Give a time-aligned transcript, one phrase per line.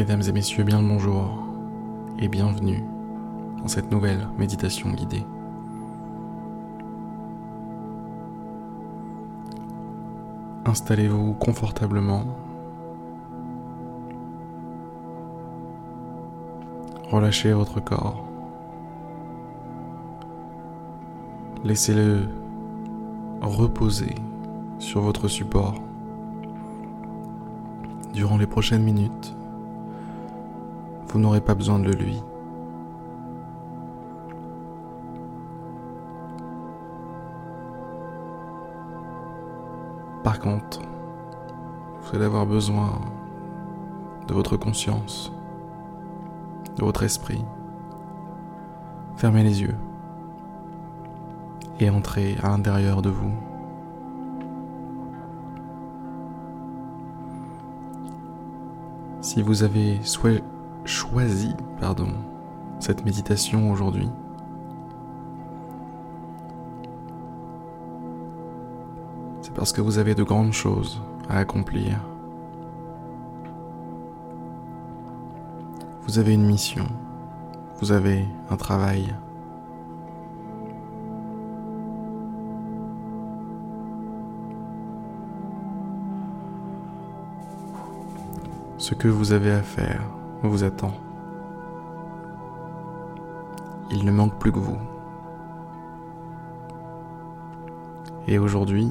[0.00, 1.46] Mesdames et messieurs, bien le bonjour
[2.18, 2.82] et bienvenue
[3.60, 5.26] dans cette nouvelle méditation guidée.
[10.64, 12.24] Installez-vous confortablement.
[17.10, 18.24] Relâchez votre corps.
[21.62, 22.26] Laissez-le
[23.42, 24.14] reposer
[24.78, 25.74] sur votre support.
[28.14, 29.36] Durant les prochaines minutes,
[31.12, 32.22] vous n'aurez pas besoin de lui.
[40.22, 40.80] Par contre,
[42.00, 43.00] vous allez avoir besoin
[44.28, 45.32] de votre conscience,
[46.76, 47.44] de votre esprit.
[49.16, 49.76] Fermez les yeux
[51.80, 53.32] et entrez à l'intérieur de vous.
[59.20, 59.98] Si vous avez
[60.84, 62.08] choisi pardon,
[62.78, 64.10] cette méditation aujourd'hui,
[69.40, 71.98] c'est parce que vous avez de grandes choses à accomplir.
[76.02, 76.86] Vous avez une mission,
[77.80, 79.14] vous avez un travail.
[88.76, 90.92] Ce que vous avez à faire vous attend.
[93.90, 94.78] Il ne manque plus que vous.
[98.26, 98.90] Et aujourd'hui,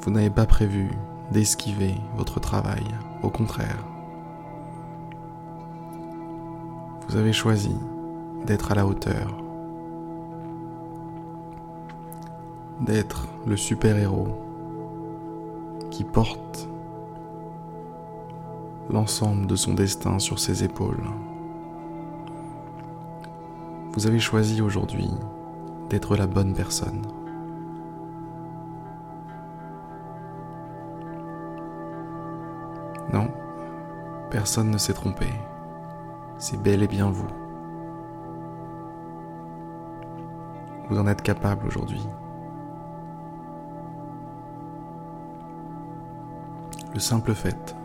[0.00, 0.90] vous n'avez pas prévu
[1.32, 2.84] d'esquiver votre travail,
[3.22, 3.84] au contraire.
[7.08, 7.74] Vous avez choisi
[8.44, 9.34] d'être à la hauteur,
[12.80, 14.28] d'être le super-héros
[15.90, 16.68] qui porte
[18.90, 21.04] l'ensemble de son destin sur ses épaules.
[23.92, 25.10] Vous avez choisi aujourd'hui
[25.90, 27.02] d'être la bonne personne.
[33.12, 33.28] Non,
[34.30, 35.26] personne ne s'est trompé.
[36.36, 37.26] C'est bel et bien vous.
[40.88, 42.06] Vous en êtes capable aujourd'hui.
[46.94, 47.77] Le simple fait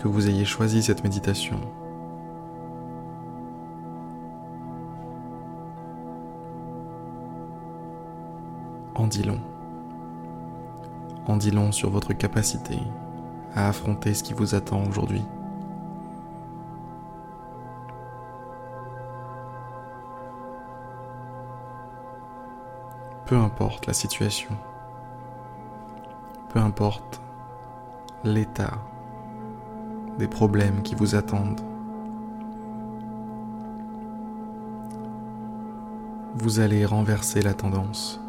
[0.00, 1.60] que vous ayez choisi cette méditation.
[8.94, 9.40] En dit long.
[11.26, 12.78] En dit long sur votre capacité
[13.54, 15.24] à affronter ce qui vous attend aujourd'hui.
[23.26, 24.56] Peu importe la situation,
[26.48, 27.20] peu importe
[28.24, 28.72] l'état
[30.20, 31.62] des problèmes qui vous attendent.
[36.34, 38.20] Vous allez renverser la tendance.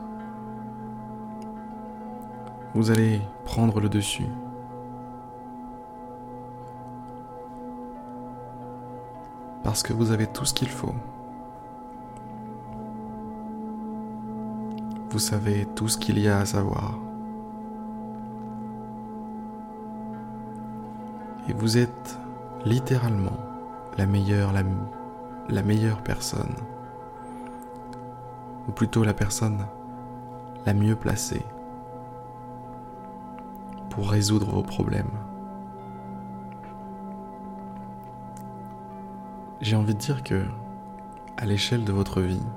[2.74, 4.30] Vous allez prendre le dessus.
[9.62, 10.96] Parce que vous avez tout ce qu'il faut.
[15.10, 17.11] Vous savez tout ce qu'il y a à savoir.
[21.52, 22.18] Et vous êtes
[22.64, 23.38] littéralement
[23.98, 24.64] la meilleure, la,
[25.50, 26.56] la meilleure personne,
[28.70, 29.66] ou plutôt la personne
[30.66, 31.46] la mieux placée
[33.90, 35.12] pour résoudre vos problèmes.
[39.60, 40.46] J'ai envie de dire que,
[41.36, 42.48] à l'échelle de votre vie,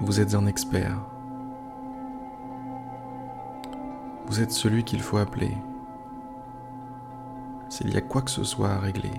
[0.00, 0.98] vous êtes un expert.
[4.26, 5.56] Vous êtes celui qu'il faut appeler
[7.74, 9.10] s'il y a quoi que ce soit à régler.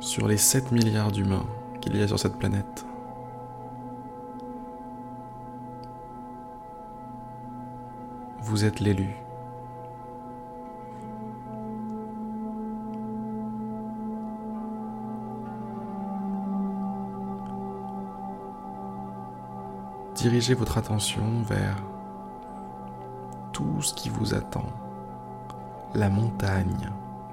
[0.00, 1.44] Sur les 7 milliards d'humains
[1.82, 2.86] qu'il y a sur cette planète,
[8.40, 9.14] vous êtes l'élu.
[20.14, 21.76] Dirigez votre attention vers
[23.58, 24.68] tout ce qui vous attend,
[25.92, 26.90] la montagne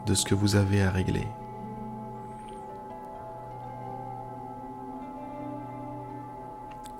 [0.08, 1.28] de ce que vous avez à régler.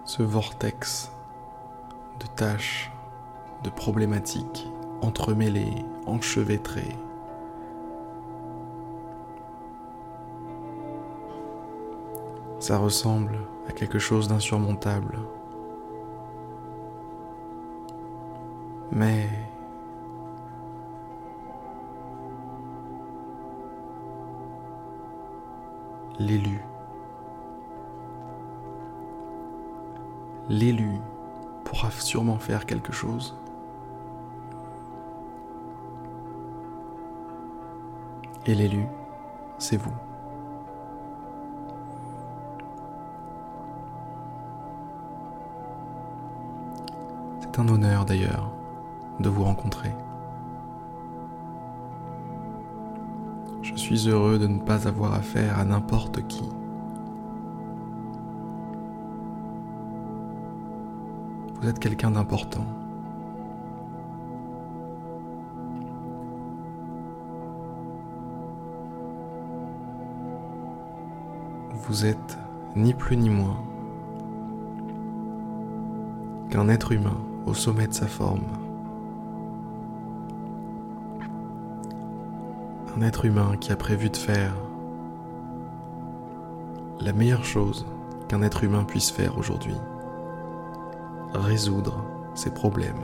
[0.04, 1.12] Ce vortex
[2.20, 2.92] de tâches,
[3.64, 4.68] de problématiques
[5.02, 6.96] entremêlées, enchevêtrées.
[12.60, 15.18] Ça ressemble à quelque chose d'insurmontable,
[18.96, 19.28] Mais
[26.18, 26.62] l'élu,
[30.48, 30.92] l'élu
[31.66, 33.38] pourra sûrement faire quelque chose.
[38.46, 38.88] Et l'élu,
[39.58, 39.92] c'est vous.
[47.42, 48.56] C'est un honneur d'ailleurs
[49.20, 49.94] de vous rencontrer.
[53.62, 56.48] Je suis heureux de ne pas avoir affaire à n'importe qui.
[61.62, 62.66] Vous êtes quelqu'un d'important.
[71.88, 72.38] Vous êtes
[72.76, 73.58] ni plus ni moins
[76.50, 78.65] qu'un être humain au sommet de sa forme.
[82.96, 84.54] Un être humain qui a prévu de faire
[87.00, 87.86] la meilleure chose
[88.28, 89.76] qu'un être humain puisse faire aujourd'hui.
[91.34, 92.06] Résoudre
[92.36, 93.04] ses problèmes.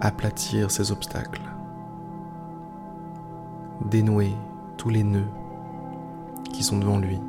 [0.00, 1.42] Aplatir ses obstacles
[3.92, 4.34] dénouer
[4.76, 5.28] tous les nœuds
[6.52, 7.20] qui sont devant lui.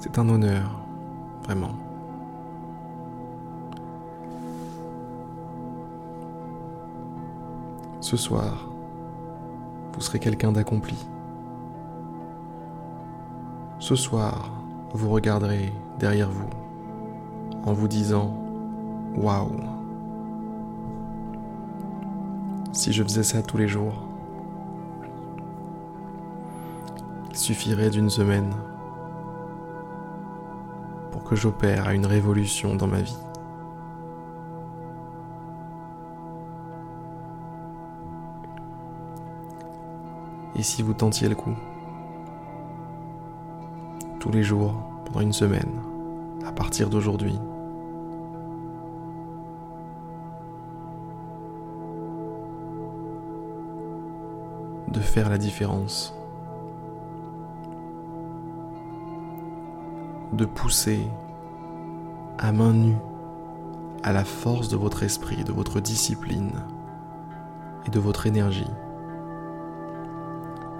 [0.00, 0.80] C'est un honneur,
[1.42, 1.74] vraiment.
[8.00, 8.66] Ce soir,
[9.92, 10.96] vous serez quelqu'un d'accompli.
[13.78, 14.50] Ce soir,
[14.94, 16.48] vous regarderez derrière vous
[17.66, 18.34] en vous disant
[19.16, 19.50] Waouh
[22.72, 24.02] Si je faisais ça tous les jours,
[27.28, 28.50] il suffirait d'une semaine
[31.36, 33.16] j'opère à une révolution dans ma vie.
[40.56, 41.54] Et si vous tentiez le coup
[44.18, 44.74] Tous les jours,
[45.06, 45.80] pendant une semaine,
[46.46, 47.38] à partir d'aujourd'hui.
[54.88, 56.19] de faire la différence,
[60.32, 61.06] de pousser
[62.38, 62.96] à main nue
[64.02, 66.52] à la force de votre esprit, de votre discipline
[67.86, 68.70] et de votre énergie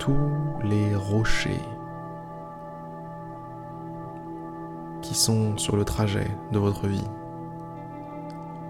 [0.00, 0.30] tous
[0.64, 1.60] les rochers
[5.02, 7.06] qui sont sur le trajet de votre vie,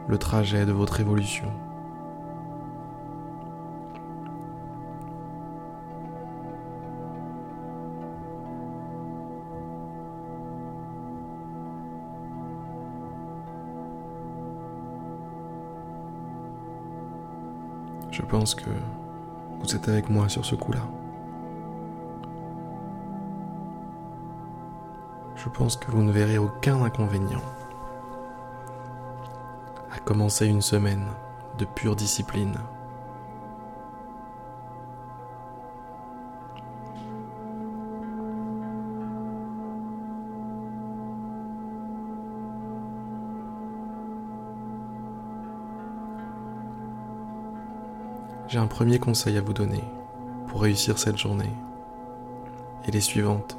[0.09, 1.47] le trajet de votre évolution.
[18.11, 18.71] Je pense que
[19.61, 20.83] vous êtes avec moi sur ce coup-là.
[25.43, 27.43] je pense que vous ne verrez aucun inconvénient
[29.91, 31.07] à commencer une semaine
[31.59, 32.55] de pure discipline.
[48.51, 49.85] J'ai un premier conseil à vous donner
[50.49, 51.53] pour réussir cette journée
[52.85, 53.57] et les suivantes.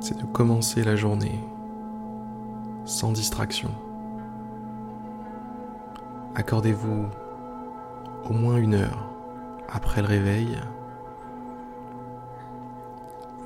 [0.00, 1.40] c'est de commencer la journée
[2.84, 3.70] sans distraction.
[6.36, 7.06] Accordez-vous
[8.30, 9.10] au moins une heure
[9.68, 10.60] après le réveil,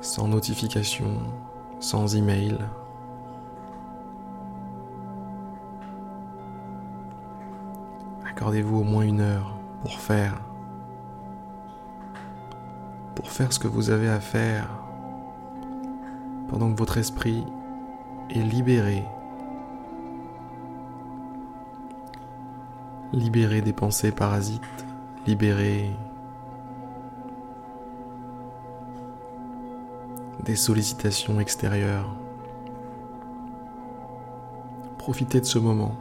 [0.01, 1.17] sans notification,
[1.79, 2.59] sans email.
[8.41, 10.41] Accordez-vous au moins une heure pour faire
[13.13, 14.67] pour faire ce que vous avez à faire
[16.49, 17.45] pendant que votre esprit
[18.31, 19.05] est libéré.
[23.13, 24.87] Libéré des pensées parasites,
[25.27, 25.95] libéré
[30.43, 32.11] des sollicitations extérieures.
[34.97, 35.95] Profitez de ce moment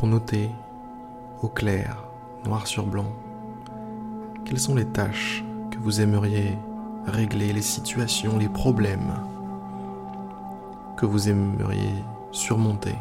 [0.00, 0.50] pour noter
[1.42, 1.94] au clair,
[2.46, 3.12] noir sur blanc,
[4.46, 6.56] quelles sont les tâches que vous aimeriez
[7.04, 9.12] régler les situations, les problèmes
[10.96, 11.92] que vous aimeriez
[12.30, 12.94] surmonter?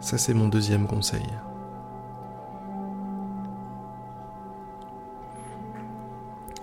[0.00, 1.28] Ça, c'est mon deuxième conseil.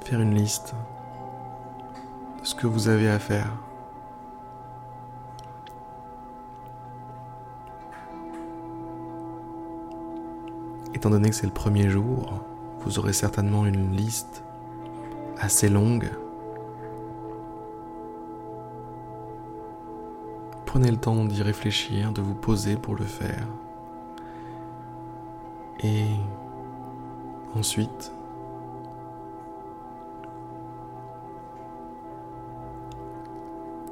[0.04, 0.76] Faire une liste
[2.42, 3.54] de ce que vous avez à faire.
[11.00, 12.42] Étant donné que c'est le premier jour,
[12.82, 14.44] vous aurez certainement une liste
[15.38, 16.10] assez longue.
[20.66, 23.48] Prenez le temps d'y réfléchir, de vous poser pour le faire.
[25.82, 26.04] Et
[27.56, 28.12] ensuite,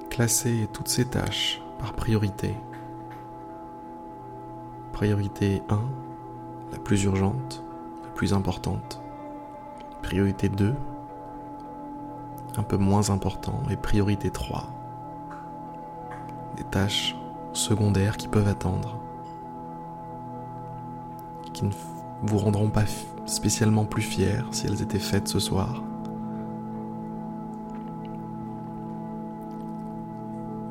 [0.10, 2.54] classez toutes ces tâches par priorité.
[4.92, 5.80] Priorité 1,
[6.72, 7.64] la plus urgente,
[8.04, 9.02] la plus importante.
[10.02, 10.76] Priorité 2,
[12.58, 13.62] un peu moins important.
[13.70, 14.66] Et priorité 3,
[16.56, 17.16] des tâches
[17.54, 19.00] secondaires qui peuvent attendre,
[21.54, 21.72] qui ne
[22.24, 22.86] vous rendront pas
[23.26, 25.84] spécialement plus fiers si elles étaient faites ce soir.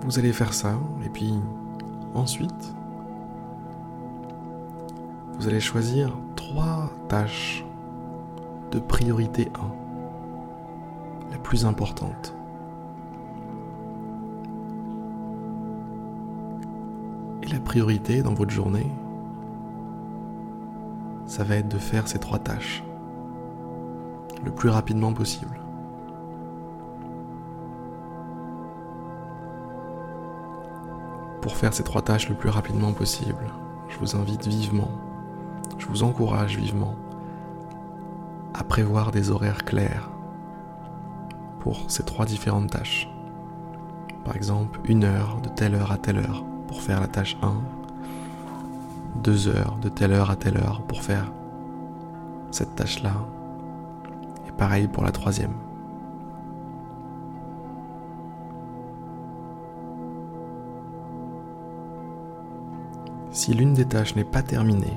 [0.03, 0.75] Vous allez faire ça,
[1.05, 1.35] et puis
[2.15, 2.75] ensuite,
[5.39, 7.65] vous allez choisir trois tâches
[8.71, 12.35] de priorité 1, la plus importante.
[17.43, 18.91] Et la priorité dans votre journée,
[21.27, 22.83] ça va être de faire ces trois tâches
[24.45, 25.61] le plus rapidement possible.
[31.43, 33.45] Pour faire ces trois tâches le plus rapidement possible,
[33.89, 34.91] je vous invite vivement
[35.79, 36.95] je vous encourage vivement
[38.55, 40.11] à prévoir des horaires clairs
[41.61, 43.09] pour ces trois différentes tâches.
[44.25, 47.53] Par exemple, une heure de telle heure à telle heure pour faire la tâche 1,
[49.23, 51.33] deux heures de telle heure à telle heure pour faire
[52.51, 53.15] cette tâche-là,
[54.49, 55.55] et pareil pour la troisième.
[63.31, 64.97] Si l'une des tâches n'est pas terminée,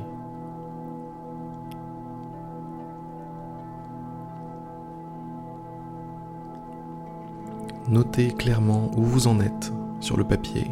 [7.89, 10.69] Notez clairement où vous en êtes sur le papier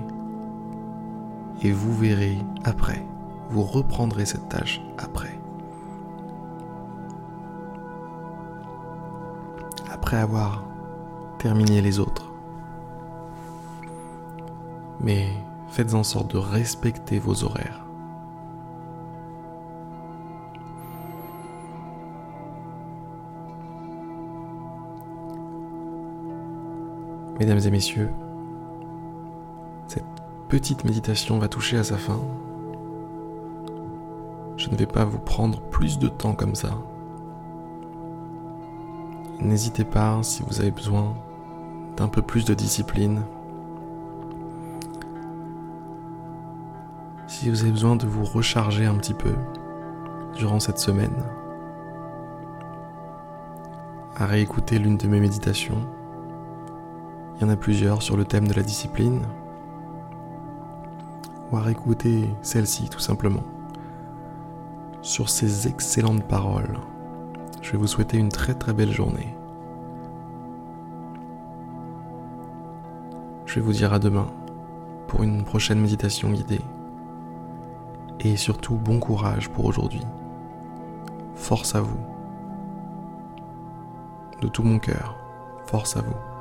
[1.63, 3.03] et vous verrez après.
[3.49, 5.39] Vous reprendrez cette tâche après.
[9.89, 10.63] Après avoir
[11.39, 12.31] terminé les autres.
[14.99, 15.27] Mais
[15.69, 17.86] faites en sorte de respecter vos horaires.
[27.39, 28.09] Mesdames et messieurs,
[29.87, 30.03] cette
[30.49, 32.19] petite méditation va toucher à sa fin.
[34.57, 36.71] Je ne vais pas vous prendre plus de temps comme ça.
[39.39, 41.13] N'hésitez pas si vous avez besoin
[41.95, 43.21] d'un peu plus de discipline.
[47.27, 49.35] Si vous avez besoin de vous recharger un petit peu
[50.35, 51.23] durant cette semaine,
[54.15, 55.85] à réécouter l'une de mes méditations
[57.37, 59.21] il y en a plusieurs sur le thème de la discipline.
[61.51, 63.43] Ou à réécouter celle-ci tout simplement.
[65.03, 66.79] Sur ces excellentes paroles,
[67.61, 69.35] je vais vous souhaiter une très très belle journée.
[73.45, 74.27] Je vais vous dire à demain
[75.07, 76.61] pour une prochaine méditation guidée.
[78.19, 80.01] Et surtout bon courage pour aujourd'hui.
[81.35, 81.99] Force à vous.
[84.41, 85.15] De tout mon cœur,
[85.67, 86.36] force à vous.